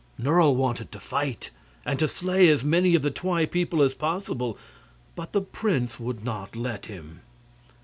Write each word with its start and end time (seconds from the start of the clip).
Nerle 0.19 0.55
wanted 0.55 0.91
to 0.93 0.99
fight, 0.99 1.51
and 1.85 1.99
to 1.99 2.07
slay 2.07 2.49
as 2.49 2.63
many 2.63 2.95
of 2.95 3.03
the 3.03 3.11
Twi 3.11 3.45
people 3.45 3.83
as 3.83 3.93
possible; 3.93 4.57
but 5.15 5.31
the 5.31 5.41
prince 5.41 5.99
would 5.99 6.25
not 6.25 6.55
let 6.55 6.87
him. 6.87 7.19